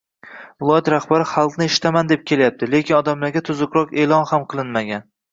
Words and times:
Viloyat 0.61 0.87
raxbari 0.93 1.25
xalqni 1.31 1.65
eshitaman 1.71 2.09
deb 2.11 2.23
kelyapti 2.31 2.69
lekin 2.71 2.97
odamlarga 2.99 3.43
tuzukroq 3.51 3.93
eʼlon 4.05 4.25
ham 4.31 4.47
qilinmagan. 4.55 5.05